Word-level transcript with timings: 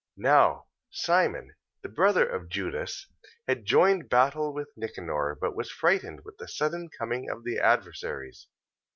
14:17. 0.17 0.23
Now 0.23 0.65
Simon, 0.89 1.55
the 1.83 1.89
brother 1.89 2.27
of 2.27 2.49
Judas, 2.49 3.05
had 3.47 3.65
joined 3.65 4.09
battle 4.09 4.51
with 4.51 4.69
Nicanor: 4.75 5.37
but 5.39 5.55
was 5.55 5.69
frightened 5.69 6.21
with 6.25 6.37
the 6.37 6.47
sudden 6.47 6.89
coming 6.89 7.29
of 7.29 7.43
the 7.43 7.59
adversaries. 7.59 8.47